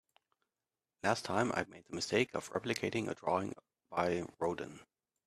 Last 1.03 1.25
time, 1.25 1.51
I 1.51 1.63
made 1.65 1.85
the 1.87 1.93
mistake 1.93 2.33
of 2.33 2.51
replicating 2.53 3.07
a 3.07 3.13
drawing 3.13 3.53
by 3.91 4.23
Rodin. 4.39 4.79